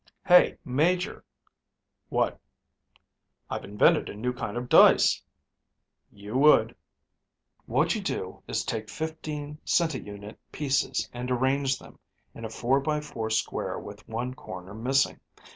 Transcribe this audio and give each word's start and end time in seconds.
"Hey, 0.25 0.57
Major." 0.65 1.23
"What?" 2.09 2.39
"I've 3.51 3.63
invented 3.63 4.09
a 4.09 4.15
new 4.15 4.33
kind 4.33 4.57
of 4.57 4.67
dice." 4.67 5.21
"You 6.11 6.35
would." 6.39 6.75
"What 7.67 7.93
you 7.93 8.01
do 8.01 8.41
is 8.47 8.63
take 8.65 8.89
fifteen 8.89 9.59
centiunit 9.63 10.37
pieces 10.51 11.07
and 11.13 11.29
arrange 11.29 11.77
them 11.77 11.99
in 12.33 12.45
a 12.45 12.49
four 12.49 12.79
by 12.79 12.99
four 12.99 13.29
square 13.29 13.77
with 13.77 14.09
one 14.09 14.33
corner 14.33 14.73
missing. 14.73 15.19